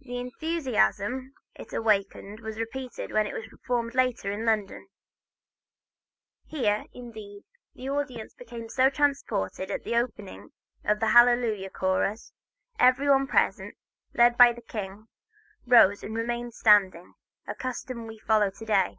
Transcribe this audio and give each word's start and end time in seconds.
The 0.00 0.18
enthusiasm 0.18 1.32
it 1.54 1.72
awakened 1.72 2.40
was 2.40 2.58
repeated 2.58 3.10
when 3.10 3.26
it 3.26 3.32
was 3.32 3.46
performed 3.48 3.94
later 3.94 4.30
in 4.30 4.44
London. 4.44 4.86
Here, 6.44 6.84
indeed, 6.92 7.44
the 7.74 7.88
audience 7.88 8.34
became 8.34 8.68
so 8.68 8.90
transported 8.90 9.70
that 9.70 9.76
at 9.76 9.84
the 9.84 9.96
opening 9.96 10.50
of 10.84 11.00
the 11.00 11.06
Hallelujah 11.06 11.70
chorus 11.70 12.34
every 12.78 13.08
one 13.08 13.26
present, 13.26 13.78
led 14.12 14.36
by 14.36 14.52
the 14.52 14.60
king, 14.60 15.08
rose 15.66 16.02
and 16.02 16.14
remained 16.14 16.52
standing, 16.52 17.14
a 17.46 17.54
custom 17.54 18.06
we 18.06 18.18
follow 18.18 18.50
to 18.50 18.64
day. 18.66 18.98